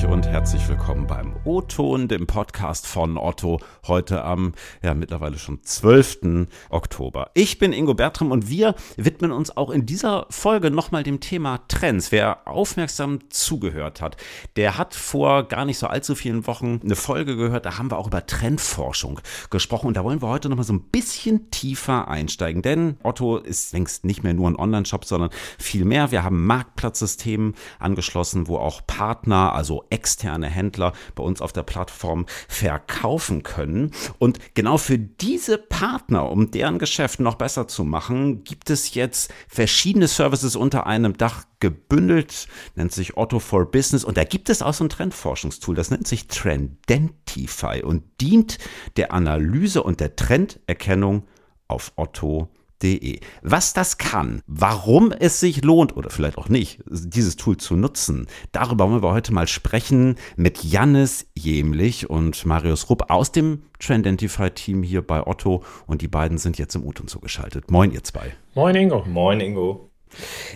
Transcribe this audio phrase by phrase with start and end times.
[0.00, 4.52] durch und herzlich willkommen beim O-Ton, dem Podcast von Otto, heute am
[4.82, 6.48] ja mittlerweile schon 12.
[6.68, 7.30] Oktober.
[7.34, 11.60] Ich bin Ingo Bertram und wir widmen uns auch in dieser Folge nochmal dem Thema
[11.68, 12.12] Trends.
[12.12, 14.16] Wer aufmerksam zugehört hat,
[14.56, 17.98] der hat vor gar nicht so allzu vielen Wochen eine Folge gehört, da haben wir
[17.98, 19.20] auch über Trendforschung
[19.50, 23.72] gesprochen und da wollen wir heute nochmal so ein bisschen tiefer einsteigen, denn Otto ist
[23.72, 26.10] längst nicht mehr nur ein Online-Shop, sondern viel mehr.
[26.10, 32.26] Wir haben Marktplatzsystemen angeschlossen, wo auch Partner, also externe Händler bei uns auf der Plattform
[32.48, 33.92] verkaufen können.
[34.18, 39.32] Und genau für diese Partner, um deren Geschäft noch besser zu machen, gibt es jetzt
[39.48, 44.62] verschiedene Services unter einem Dach gebündelt, nennt sich Otto for Business und da gibt es
[44.62, 48.58] auch so ein Trendforschungstool, das nennt sich Trendentify und dient
[48.96, 51.26] der Analyse und der Trenderkennung
[51.68, 52.48] auf Otto
[52.82, 53.20] De.
[53.42, 58.26] Was das kann, warum es sich lohnt oder vielleicht auch nicht, dieses Tool zu nutzen,
[58.52, 64.82] darüber wollen wir heute mal sprechen mit Jannis Jemlich und Marius Rupp aus dem Trendentify-Team
[64.82, 67.70] hier bei Otto und die beiden sind jetzt im Uton zugeschaltet.
[67.70, 68.34] Moin, ihr zwei.
[68.54, 69.04] Moin, Ingo.
[69.06, 69.90] Moin, Ingo.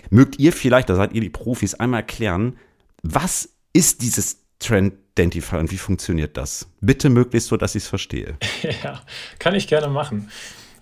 [0.09, 2.57] Mögt ihr vielleicht, da seid ihr die Profis, einmal erklären,
[3.03, 6.67] was ist dieses Trendentify und wie funktioniert das?
[6.81, 8.37] Bitte möglichst so, dass ich es verstehe.
[8.83, 9.01] Ja,
[9.39, 10.29] kann ich gerne machen.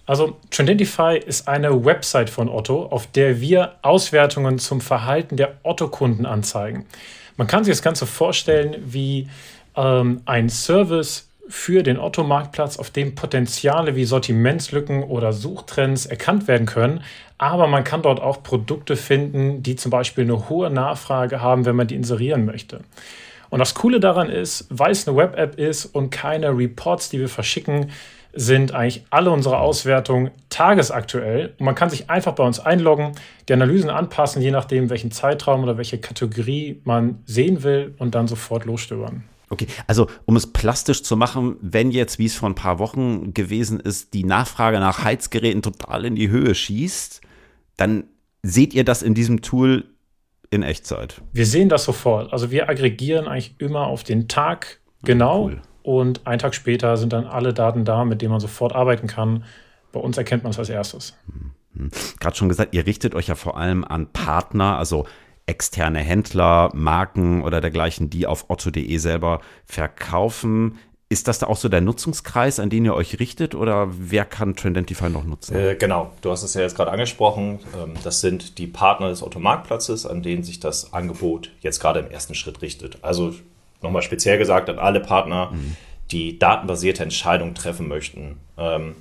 [0.10, 6.26] Also Trendentify ist eine Website von Otto, auf der wir Auswertungen zum Verhalten der Otto-Kunden
[6.26, 6.88] anzeigen.
[7.38, 9.28] Man kann sich das Ganze vorstellen wie
[9.76, 16.66] ähm, ein Service für den Otto-Marktplatz, auf dem Potenziale wie Sortimentslücken oder Suchtrends erkannt werden
[16.66, 17.04] können.
[17.38, 21.76] Aber man kann dort auch Produkte finden, die zum Beispiel eine hohe Nachfrage haben, wenn
[21.76, 22.80] man die inserieren möchte.
[23.52, 27.30] Und das Coole daran ist, weil es eine Web-App ist und keine Reports, die wir
[27.30, 27.92] verschicken,
[28.34, 31.56] sind eigentlich alle unsere Auswertungen tagesaktuell.
[31.58, 33.14] Und man kann sich einfach bei uns einloggen,
[33.48, 38.28] die Analysen anpassen, je nachdem, welchen Zeitraum oder welche Kategorie man sehen will und dann
[38.28, 39.24] sofort losstöbern.
[39.50, 43.34] Okay, also um es plastisch zu machen, wenn jetzt, wie es vor ein paar Wochen
[43.34, 47.22] gewesen ist, die Nachfrage nach Heizgeräten total in die Höhe schießt,
[47.78, 48.04] dann
[48.44, 49.86] seht ihr das in diesem Tool
[50.52, 51.22] in Echtzeit.
[51.34, 52.32] Wir sehen das sofort.
[52.32, 55.46] Also wir aggregieren eigentlich immer auf den Tag genau.
[55.46, 59.08] Cool und einen Tag später sind dann alle Daten da, mit denen man sofort arbeiten
[59.08, 59.44] kann.
[59.92, 61.18] Bei uns erkennt man es als erstes.
[61.74, 61.90] Mhm.
[62.20, 65.08] Gerade schon gesagt, ihr richtet euch ja vor allem an Partner, also
[65.48, 70.78] externe Händler, Marken oder dergleichen, die auf otto.de selber verkaufen.
[71.12, 74.56] Ist das da auch so der Nutzungskreis, an den ihr euch richtet oder wer kann
[74.56, 75.56] Trendentify noch nutzen?
[75.56, 77.62] Äh, genau, du hast es ja jetzt gerade angesprochen.
[77.76, 82.12] Ähm, das sind die Partner des Otto-Marktplatzes, an denen sich das Angebot jetzt gerade im
[82.12, 83.04] ersten Schritt richtet.
[83.04, 83.34] Also
[83.82, 85.76] nochmal speziell gesagt an alle Partner, mhm.
[86.12, 88.38] die datenbasierte Entscheidungen treffen möchten.
[88.58, 88.96] Ähm,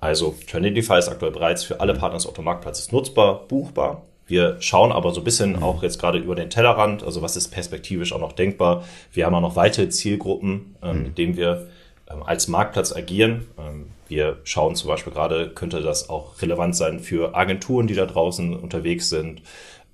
[0.00, 4.02] also Trenidify ist aktuell bereits für alle Partner des Automarktplatzes nutzbar, buchbar.
[4.26, 5.62] Wir schauen aber so ein bisschen mhm.
[5.62, 8.84] auch jetzt gerade über den Tellerrand, also was ist perspektivisch auch noch denkbar.
[9.12, 11.02] Wir haben auch noch weitere Zielgruppen, ähm, mhm.
[11.04, 11.68] mit denen wir
[12.10, 13.46] ähm, als Marktplatz agieren.
[13.58, 18.06] Ähm, wir schauen zum Beispiel gerade, könnte das auch relevant sein für Agenturen, die da
[18.06, 19.42] draußen unterwegs sind,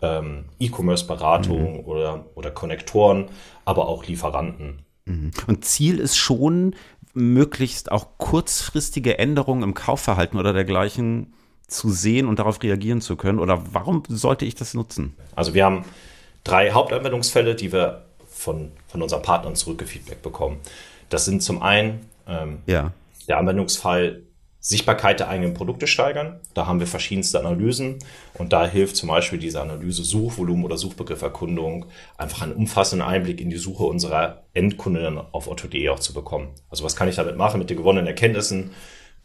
[0.03, 1.87] ähm, E-Commerce-Beratung mhm.
[1.87, 3.31] oder, oder Konnektoren,
[3.65, 4.81] aber auch Lieferanten.
[5.05, 5.31] Mhm.
[5.47, 6.75] Und Ziel ist schon,
[7.15, 11.35] möglichst auch kurzfristige Änderungen im Kaufverhalten oder dergleichen
[11.67, 13.39] zu sehen und darauf reagieren zu können?
[13.39, 15.17] Oder warum sollte ich das nutzen?
[15.35, 15.85] Also wir haben
[16.45, 20.59] drei Hauptanwendungsfälle, die wir von, von unseren Partnern zurückgefeedback bekommen.
[21.09, 22.93] Das sind zum einen ähm, ja.
[23.29, 24.23] der Anwendungsfall
[24.65, 26.39] Sichtbarkeit der eigenen Produkte steigern.
[26.55, 27.99] Da haben wir verschiedenste Analysen
[28.35, 31.87] und da hilft zum Beispiel diese Analyse Suchvolumen oder Suchbegrifferkundung
[32.17, 36.51] einfach einen umfassenden Einblick in die Suche unserer Endkunden auf otto.de auch zu bekommen.
[36.71, 38.71] Also was kann ich damit machen mit den gewonnenen Erkenntnissen?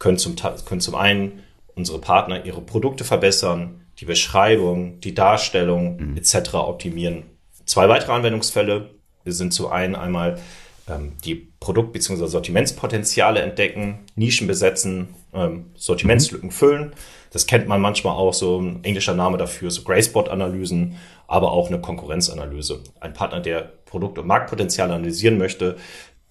[0.00, 1.44] Können zum, können zum einen
[1.76, 6.16] unsere Partner ihre Produkte verbessern, die Beschreibung, die Darstellung mhm.
[6.16, 6.54] etc.
[6.54, 7.22] optimieren.
[7.64, 8.90] Zwei weitere Anwendungsfälle
[9.24, 10.40] sind zu einen einmal
[10.88, 12.26] ähm, die Produkt- bzw.
[12.26, 16.52] Sortimentspotenziale entdecken, Nischen besetzen, ähm, Sortimentslücken mhm.
[16.52, 16.92] füllen.
[17.30, 20.96] Das kennt man manchmal auch, so ein englischer Name dafür, so Greyspot-Analysen,
[21.26, 22.80] aber auch eine Konkurrenzanalyse.
[23.00, 25.76] Ein Partner, der Produkt- und Marktpotenziale analysieren möchte,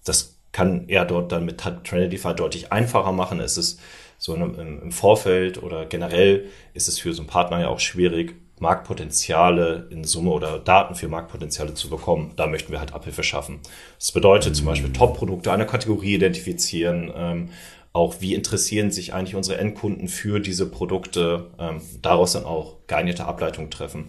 [0.04, 3.38] das kann er dort dann mit Trinidify deutlich einfacher machen.
[3.38, 3.80] Es ist
[4.16, 9.88] so im Vorfeld oder generell ist es für so einen Partner ja auch schwierig, Marktpotenziale
[9.90, 12.32] in Summe oder Daten für Marktpotenziale zu bekommen.
[12.36, 13.60] Da möchten wir halt Abhilfe schaffen.
[13.98, 17.48] Das bedeutet zum Beispiel Top-Produkte einer Kategorie identifizieren, ähm,
[17.92, 23.24] auch wie interessieren sich eigentlich unsere Endkunden für diese Produkte, ähm, daraus dann auch geeignete
[23.24, 24.08] Ableitungen treffen.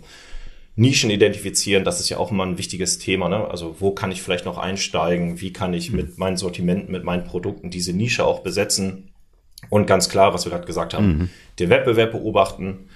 [0.75, 3.27] Nischen identifizieren, das ist ja auch immer ein wichtiges Thema.
[3.27, 3.47] Ne?
[3.49, 5.41] Also wo kann ich vielleicht noch einsteigen?
[5.41, 9.09] Wie kann ich mit meinen Sortimenten, mit meinen Produkten diese Nische auch besetzen?
[9.69, 11.29] Und ganz klar, was wir gerade gesagt haben, mhm.
[11.59, 12.87] den Wettbewerb beobachten,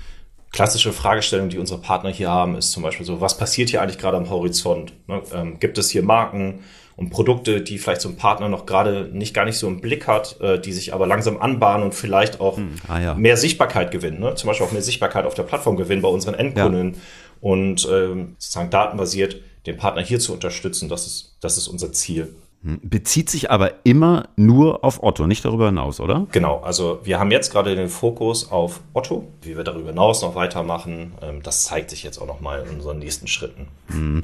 [0.53, 3.97] klassische Fragestellung, die unsere Partner hier haben, ist zum Beispiel so, was passiert hier eigentlich
[3.97, 4.93] gerade am Horizont?
[5.07, 5.21] Ne?
[5.33, 6.59] Ähm, gibt es hier Marken
[6.95, 10.07] und Produkte, die vielleicht so ein Partner noch gerade nicht gar nicht so im Blick
[10.07, 13.13] hat, äh, die sich aber langsam anbahnen und vielleicht auch hm, ah, ja.
[13.15, 14.35] mehr Sichtbarkeit gewinnen, ne?
[14.35, 16.99] zum Beispiel auch mehr Sichtbarkeit auf der Plattform gewinnen bei unseren Endkunden ja.
[17.41, 20.87] und ähm, sozusagen datenbasiert den Partner hier zu unterstützen.
[20.87, 22.35] Das ist, das ist unser Ziel.
[22.63, 26.27] Hm, bezieht sich aber immer nur auf Otto, nicht darüber hinaus, oder?
[26.31, 29.27] Genau, also wir haben jetzt gerade den Fokus auf Otto.
[29.41, 32.99] Wie wir darüber hinaus noch weitermachen, ähm, das zeigt sich jetzt auch nochmal in unseren
[32.99, 33.67] nächsten Schritten.
[33.87, 34.21] Hm.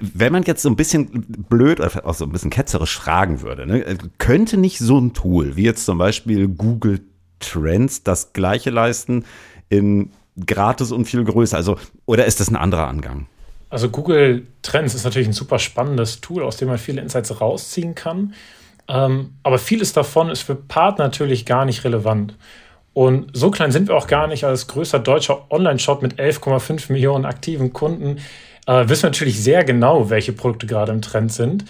[0.00, 3.66] Wenn man jetzt so ein bisschen blöd oder auch so ein bisschen ketzerisch fragen würde,
[3.66, 7.00] ne, könnte nicht so ein Tool wie jetzt zum Beispiel Google
[7.38, 9.24] Trends das gleiche leisten
[9.68, 10.10] in
[10.44, 11.56] gratis und viel größer?
[11.56, 13.26] Also, oder ist das ein anderer Angang?
[13.70, 17.94] Also Google Trends ist natürlich ein super spannendes Tool, aus dem man viele Insights rausziehen
[17.94, 18.34] kann.
[18.88, 22.34] Ähm, aber vieles davon ist für Partner natürlich gar nicht relevant.
[22.92, 27.24] Und so klein sind wir auch gar nicht als größter deutscher Online-Shop mit 11,5 Millionen
[27.24, 28.18] aktiven Kunden.
[28.66, 31.64] Äh, wissen wir natürlich sehr genau, welche Produkte gerade im Trend sind.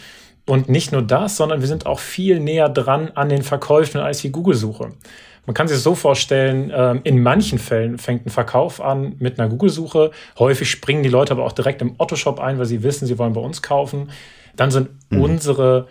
[0.47, 4.23] Und nicht nur das, sondern wir sind auch viel näher dran an den Verkäufen als
[4.23, 4.93] die Google-Suche.
[5.47, 9.39] Man kann sich das so vorstellen, ähm, in manchen Fällen fängt ein Verkauf an mit
[9.39, 10.11] einer Google-Suche.
[10.39, 13.33] Häufig springen die Leute aber auch direkt im Otto-Shop ein, weil sie wissen, sie wollen
[13.33, 14.11] bei uns kaufen.
[14.57, 15.23] Dann sind mhm.
[15.23, 15.89] unsere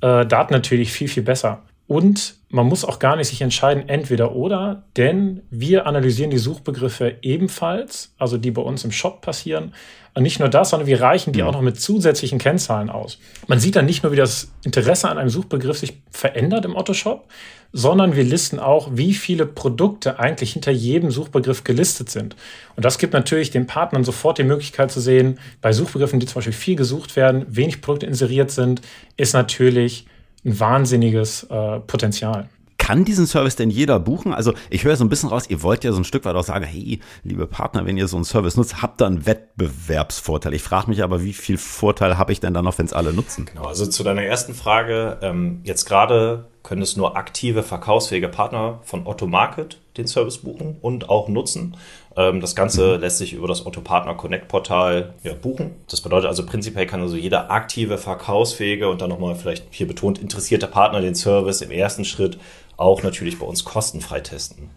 [0.00, 1.62] äh, Daten natürlich viel, viel besser.
[1.88, 7.16] Und man muss auch gar nicht sich entscheiden, entweder oder, denn wir analysieren die Suchbegriffe
[7.22, 9.72] ebenfalls, also die bei uns im Shop passieren.
[10.12, 13.18] Und nicht nur das, sondern wir reichen die auch noch mit zusätzlichen Kennzahlen aus.
[13.46, 17.26] Man sieht dann nicht nur, wie das Interesse an einem Suchbegriff sich verändert im Otto-Shop,
[17.72, 22.36] sondern wir listen auch, wie viele Produkte eigentlich hinter jedem Suchbegriff gelistet sind.
[22.76, 26.34] Und das gibt natürlich den Partnern sofort die Möglichkeit zu sehen, bei Suchbegriffen, die zum
[26.36, 28.82] Beispiel viel gesucht werden, wenig Produkte inseriert sind,
[29.16, 30.06] ist natürlich
[30.44, 32.48] ein wahnsinniges äh, Potenzial.
[32.78, 34.32] Kann diesen Service denn jeder buchen?
[34.32, 36.44] Also ich höre so ein bisschen raus, ihr wollt ja so ein Stück weit auch
[36.44, 40.54] sagen, hey, liebe Partner, wenn ihr so einen Service nutzt, habt ihr einen Wettbewerbsvorteil.
[40.54, 43.12] Ich frage mich aber, wie viel Vorteil habe ich denn dann noch, wenn es alle
[43.12, 43.46] nutzen?
[43.46, 48.80] Genau, also zu deiner ersten Frage, ähm, jetzt gerade können es nur aktive, verkaufsfähige Partner
[48.82, 51.78] von Otto Market den Service buchen und auch nutzen.
[52.14, 53.00] Ähm, das Ganze mhm.
[53.00, 55.76] lässt sich über das Otto Partner Connect Portal ja, buchen.
[55.88, 60.18] Das bedeutet also prinzipiell kann also jeder aktive, verkaufsfähige und dann nochmal vielleicht hier betont
[60.18, 62.38] interessierte Partner den Service im ersten Schritt
[62.76, 64.68] auch natürlich bei uns kostenfrei testen.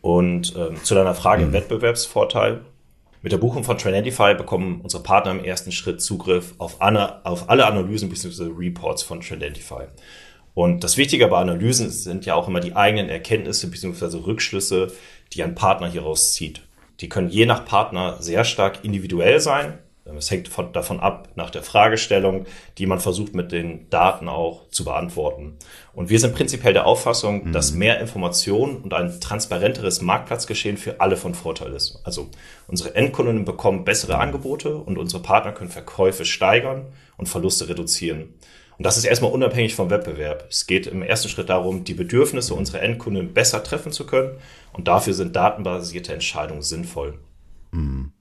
[0.00, 1.48] Und ähm, zu deiner Frage mhm.
[1.48, 2.60] im Wettbewerbsvorteil.
[3.20, 7.50] Mit der Buchung von Trendify bekommen unsere Partner im ersten Schritt Zugriff auf, alle, auf
[7.50, 8.52] alle Analysen bzw.
[8.56, 9.86] Reports von Trendify.
[10.54, 14.18] Und das Wichtige bei Analysen sind ja auch immer die eigenen Erkenntnisse bzw.
[14.18, 14.92] Rückschlüsse,
[15.32, 16.62] die ein Partner hieraus zieht.
[17.00, 19.78] Die können je nach Partner sehr stark individuell sein.
[20.04, 22.44] Es hängt von, davon ab nach der Fragestellung,
[22.76, 25.56] die man versucht mit den Daten auch zu beantworten.
[25.94, 27.52] Und wir sind prinzipiell der Auffassung, mhm.
[27.52, 32.00] dass mehr Informationen und ein transparenteres Marktplatzgeschehen für alle von Vorteil ist.
[32.02, 32.28] Also
[32.66, 38.34] unsere Endkunden bekommen bessere Angebote und unsere Partner können Verkäufe steigern und Verluste reduzieren.
[38.78, 40.46] Und das ist erstmal unabhängig vom Wettbewerb.
[40.50, 44.38] Es geht im ersten Schritt darum, die Bedürfnisse unserer Endkunden besser treffen zu können.
[44.72, 47.18] Und dafür sind datenbasierte Entscheidungen sinnvoll.
[47.70, 48.12] Mhm.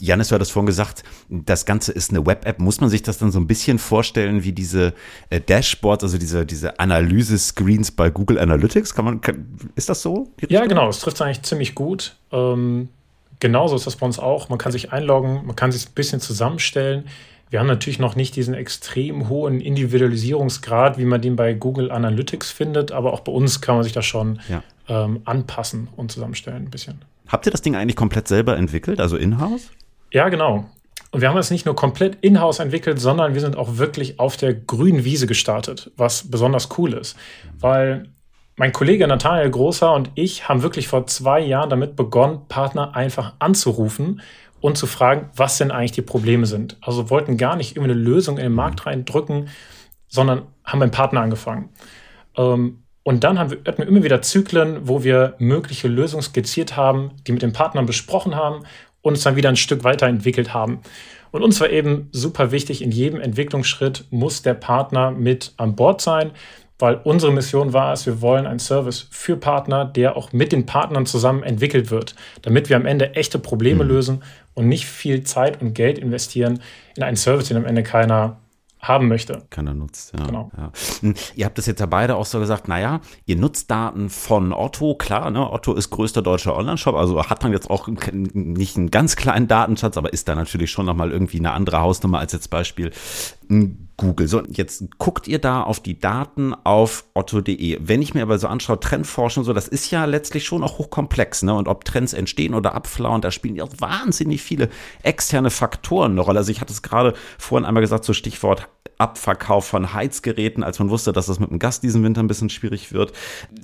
[0.00, 2.60] Janis, du hattest vorhin gesagt, das Ganze ist eine Web-App.
[2.60, 4.94] Muss man sich das dann so ein bisschen vorstellen wie diese
[5.30, 8.94] äh, Dashboards, also diese, diese Analyse-Screens bei Google Analytics?
[8.94, 10.30] Kann man, kann, ist das so?
[10.48, 10.88] Ja, genau.
[10.88, 12.16] Es trifft eigentlich ziemlich gut.
[12.30, 12.88] Ähm,
[13.40, 14.48] genauso ist das bei uns auch.
[14.48, 17.08] Man kann sich einloggen, man kann sich ein bisschen zusammenstellen.
[17.52, 22.50] Wir haben natürlich noch nicht diesen extrem hohen Individualisierungsgrad, wie man den bei Google Analytics
[22.50, 24.62] findet, aber auch bei uns kann man sich das schon ja.
[24.88, 27.04] ähm, anpassen und zusammenstellen ein bisschen.
[27.28, 29.70] Habt ihr das Ding eigentlich komplett selber entwickelt, also in-house?
[30.12, 30.64] Ja, genau.
[31.10, 34.38] Und wir haben es nicht nur komplett in-house entwickelt, sondern wir sind auch wirklich auf
[34.38, 37.18] der grünen Wiese gestartet, was besonders cool ist.
[37.60, 38.08] Weil
[38.56, 43.34] mein Kollege Nathanael Großer und ich haben wirklich vor zwei Jahren damit begonnen, Partner einfach
[43.40, 44.22] anzurufen
[44.62, 46.78] und zu fragen, was denn eigentlich die Probleme sind.
[46.80, 49.48] Also wollten gar nicht immer eine Lösung in den Markt reindrücken,
[50.08, 51.68] sondern haben beim Partner angefangen.
[52.36, 56.76] Ähm, und dann haben wir, hatten wir immer wieder Zyklen, wo wir mögliche Lösungen skizziert
[56.76, 58.62] haben, die mit den Partnern besprochen haben
[59.02, 60.80] und uns dann wieder ein Stück weiterentwickelt haben.
[61.32, 66.00] Und uns war eben super wichtig, in jedem Entwicklungsschritt muss der Partner mit an Bord
[66.00, 66.30] sein,
[66.82, 70.66] weil unsere Mission war es, wir wollen einen Service für Partner, der auch mit den
[70.66, 73.90] Partnern zusammen entwickelt wird, damit wir am Ende echte Probleme mhm.
[73.90, 74.22] lösen
[74.54, 76.58] und nicht viel Zeit und Geld investieren
[76.96, 78.38] in einen Service, den am Ende keiner
[78.80, 79.44] haben möchte.
[79.48, 80.26] Keiner nutzt, ja.
[80.26, 80.50] Genau.
[80.56, 80.72] ja.
[81.02, 84.52] Hm, ihr habt das jetzt ja beide auch so gesagt, naja, ihr nutzt Daten von
[84.52, 85.52] Otto, klar, ne?
[85.52, 89.96] Otto ist größter deutscher Online-Shop, also hat man jetzt auch nicht einen ganz kleinen Datenschatz,
[89.96, 92.90] aber ist da natürlich schon nochmal irgendwie eine andere Hausnummer als jetzt Beispiel
[93.96, 94.28] Google.
[94.28, 97.78] So, jetzt guckt ihr da auf die Daten auf otto.de.
[97.80, 101.42] Wenn ich mir aber so anschaue, Trendforschung, so, das ist ja letztlich schon auch hochkomplex,
[101.42, 101.54] ne?
[101.54, 104.68] Und ob Trends entstehen oder abflauen, da spielen ja wahnsinnig viele
[105.02, 106.38] externe Faktoren eine Rolle.
[106.38, 108.68] Also ich hatte es gerade vorhin einmal gesagt, so Stichwort
[109.02, 112.50] Abverkauf von Heizgeräten, als man wusste, dass das mit dem Gas diesen Winter ein bisschen
[112.50, 113.12] schwierig wird,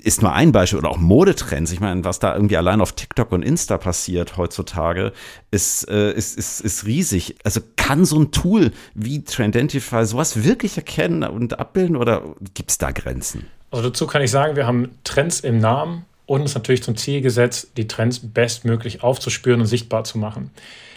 [0.03, 0.81] ist nur ein Beispiel.
[0.81, 1.71] Oder auch Modetrends.
[1.71, 5.13] Ich meine, was da irgendwie allein auf TikTok und Insta passiert heutzutage,
[5.53, 7.37] ist, äh, ist, ist, ist riesig.
[7.45, 12.77] Also kann so ein Tool wie Trendentify sowas wirklich erkennen und abbilden oder gibt es
[12.77, 13.47] da Grenzen?
[13.71, 17.23] Also dazu kann ich sagen, wir haben Trends im Namen und uns natürlich zum Ziel
[17.23, 20.51] gesetzt, die Trends bestmöglich aufzuspüren und sichtbar zu machen.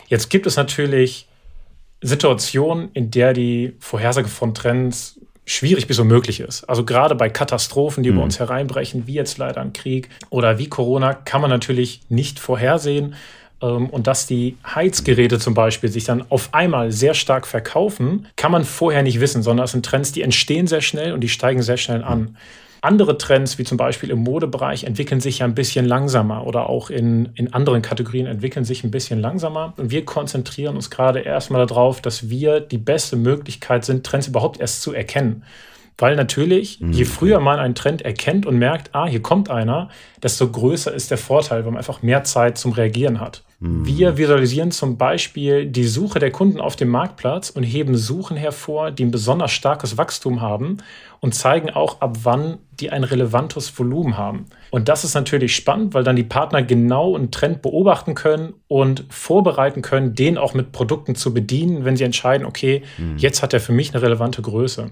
[0.10, 1.29] Jetzt gibt es natürlich
[2.01, 6.65] Situation, in der die Vorhersage von Trends schwierig bis unmöglich ist.
[6.65, 8.17] Also gerade bei Katastrophen, die mhm.
[8.17, 12.38] über uns hereinbrechen, wie jetzt leider ein Krieg oder wie Corona, kann man natürlich nicht
[12.38, 13.15] vorhersehen.
[13.62, 18.51] Ähm, und dass die Heizgeräte zum Beispiel sich dann auf einmal sehr stark verkaufen, kann
[18.51, 21.62] man vorher nicht wissen, sondern es sind Trends, die entstehen sehr schnell und die steigen
[21.62, 22.38] sehr schnell an.
[22.84, 26.89] Andere Trends, wie zum Beispiel im Modebereich, entwickeln sich ja ein bisschen langsamer oder auch
[26.89, 29.75] in, in anderen Kategorien entwickeln sich ein bisschen langsamer.
[29.77, 34.60] Und wir konzentrieren uns gerade erstmal darauf, dass wir die beste Möglichkeit sind, Trends überhaupt
[34.60, 35.44] erst zu erkennen.
[36.00, 36.91] Weil natürlich, mhm.
[36.91, 39.89] je früher man einen Trend erkennt und merkt, ah, hier kommt einer,
[40.24, 43.44] desto größer ist der Vorteil, weil man einfach mehr Zeit zum Reagieren hat.
[43.62, 43.86] Mhm.
[43.86, 48.89] Wir visualisieren zum Beispiel die Suche der Kunden auf dem Marktplatz und heben Suchen hervor,
[48.89, 50.77] die ein besonders starkes Wachstum haben
[51.20, 54.48] und zeigen auch, ab wann die ein relevantes Volumen haben.
[54.72, 59.06] Und das ist natürlich spannend, weil dann die Partner genau einen Trend beobachten können und
[59.10, 63.18] vorbereiten können, den auch mit Produkten zu bedienen, wenn sie entscheiden, okay, mhm.
[63.18, 64.89] jetzt hat er für mich eine relevante Größe.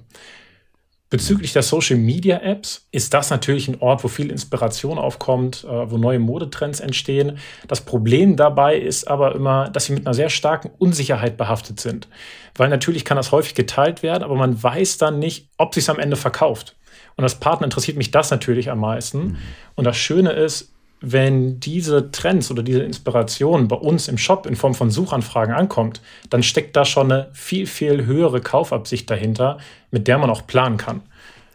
[1.10, 5.90] Bezüglich der Social Media Apps ist das natürlich ein Ort, wo viel Inspiration aufkommt, äh,
[5.90, 7.40] wo neue Modetrends entstehen.
[7.68, 12.08] Das Problem dabei ist aber immer, dass sie mit einer sehr starken Unsicherheit behaftet sind.
[12.56, 15.90] Weil natürlich kann das häufig geteilt werden, aber man weiß dann nicht, ob sich es
[15.90, 16.76] am Ende verkauft.
[17.16, 19.20] Und als Partner interessiert mich das natürlich am meisten.
[19.20, 19.38] Mhm.
[19.76, 24.56] Und das Schöne ist, wenn diese Trends oder diese Inspiration bei uns im Shop in
[24.56, 29.60] Form von Suchanfragen ankommt, dann steckt da schon eine viel, viel höhere Kaufabsicht dahinter,
[29.92, 31.02] mit der man auch planen kann.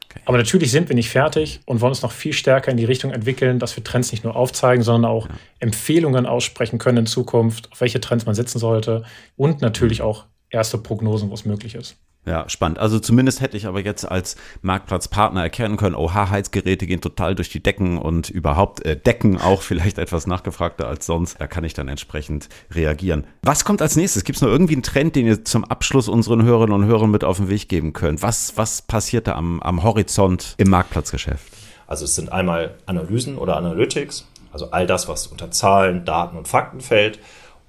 [0.09, 0.21] Okay.
[0.25, 3.11] Aber natürlich sind wir nicht fertig und wollen uns noch viel stärker in die Richtung
[3.11, 5.35] entwickeln, dass wir Trends nicht nur aufzeigen, sondern auch ja.
[5.59, 9.05] Empfehlungen aussprechen können in Zukunft, auf welche Trends man setzen sollte
[9.37, 11.97] und natürlich auch erste Prognosen, wo es möglich ist.
[12.27, 12.79] Ja, spannend.
[12.79, 17.51] Also zumindest hätte ich aber jetzt als Marktplatzpartner erkennen können, oha, Heizgeräte gehen total durch
[17.51, 21.39] die Decken und überhaupt äh, Decken auch vielleicht etwas nachgefragter als sonst.
[21.39, 23.27] Da kann ich dann entsprechend reagieren.
[23.43, 24.25] Was kommt als nächstes?
[24.25, 27.25] Gibt es noch irgendwie einen Trend, den ihr zum Abschluss unseren Hörerinnen und Hörern mit
[27.25, 28.23] auf den Weg geben könnt?
[28.23, 31.45] Was, was passiert da am, am Horizont im Marktplatzgeschäft?
[31.87, 36.49] Also es sind einmal Analysen oder Analytics, also all das, was unter Zahlen, Daten und
[36.49, 37.19] Fakten fällt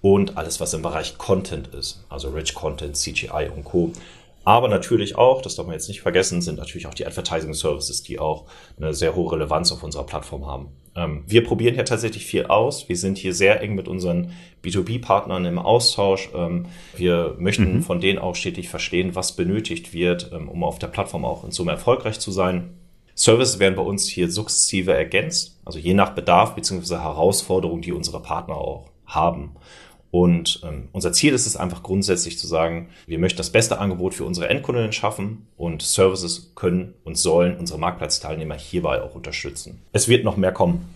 [0.01, 3.91] und alles, was im Bereich Content ist, also Rich Content, CGI und Co.
[4.45, 8.03] Aber natürlich auch, das darf man jetzt nicht vergessen, sind natürlich auch die Advertising Services,
[8.03, 8.45] die auch
[8.77, 10.67] eine sehr hohe Relevanz auf unserer Plattform haben.
[10.95, 12.87] Ähm, wir probieren hier tatsächlich viel aus.
[12.87, 14.33] Wir sind hier sehr eng mit unseren
[14.63, 16.29] B2B-Partnern im Austausch.
[16.35, 17.81] Ähm, wir möchten mhm.
[17.81, 21.51] von denen auch stetig verstehen, was benötigt wird, ähm, um auf der Plattform auch in
[21.51, 22.77] Summe erfolgreich zu sein.
[23.15, 26.97] Services werden bei uns hier sukzessive ergänzt, also je nach Bedarf bzw.
[26.97, 29.55] Herausforderung, die unsere Partner auch haben.
[30.15, 34.13] Und ähm, unser Ziel ist es einfach grundsätzlich zu sagen, wir möchten das beste Angebot
[34.13, 39.81] für unsere Endkundinnen schaffen und Services können und sollen unsere Marktplatzteilnehmer hierbei auch unterstützen.
[39.91, 40.87] Es wird noch mehr kommen.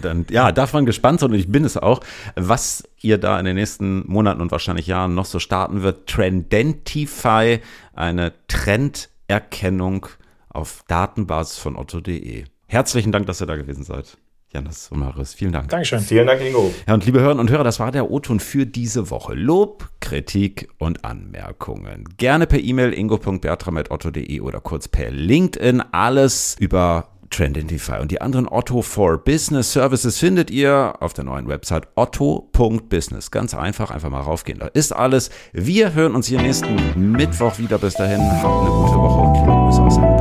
[0.00, 2.00] Dann, ja, darf man gespannt sein und ich bin es auch,
[2.34, 6.06] was ihr da in den nächsten Monaten und wahrscheinlich Jahren noch so starten wird.
[6.06, 7.60] Trendentify,
[7.92, 10.06] eine Trenderkennung
[10.48, 12.44] auf Datenbasis von otto.de.
[12.68, 14.16] Herzlichen Dank, dass ihr da gewesen seid.
[14.52, 15.34] Janis Somaris.
[15.34, 15.68] Vielen Dank.
[15.68, 16.00] Dankeschön.
[16.00, 16.72] Vielen Dank, Ingo.
[16.86, 19.34] Ja, und liebe Hörerinnen und Hörer, das war der O-Ton für diese Woche.
[19.34, 22.04] Lob, Kritik und Anmerkungen.
[22.18, 25.80] Gerne per E-Mail ingo.bertram.otto.de oder kurz per LinkedIn.
[25.92, 28.00] Alles über Trendify.
[28.00, 33.30] Und die anderen Otto for Business Services findet ihr auf der neuen Website otto.business.
[33.30, 34.58] Ganz einfach, einfach mal raufgehen.
[34.58, 35.30] Da ist alles.
[35.52, 36.76] Wir hören uns hier nächsten
[37.12, 37.78] Mittwoch wieder.
[37.78, 40.11] Bis dahin, habt eine gute Woche und liebe Grüße aus